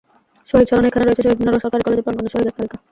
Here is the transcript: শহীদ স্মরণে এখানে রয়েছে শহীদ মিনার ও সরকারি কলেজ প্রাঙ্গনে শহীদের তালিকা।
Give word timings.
শহীদ 0.49 0.67
স্মরণে 0.69 0.87
এখানে 0.89 1.03
রয়েছে 1.05 1.25
শহীদ 1.25 1.37
মিনার 1.39 1.57
ও 1.57 1.61
সরকারি 1.65 1.83
কলেজ 1.85 1.99
প্রাঙ্গনে 2.05 2.31
শহীদের 2.33 2.55
তালিকা। 2.57 2.75